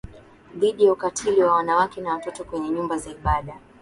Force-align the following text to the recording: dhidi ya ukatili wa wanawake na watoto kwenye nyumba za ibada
dhidi 0.55 0.83
ya 0.85 0.93
ukatili 0.93 1.43
wa 1.43 1.53
wanawake 1.55 2.01
na 2.01 2.13
watoto 2.13 2.43
kwenye 2.43 2.69
nyumba 2.69 2.97
za 2.97 3.11
ibada 3.11 3.59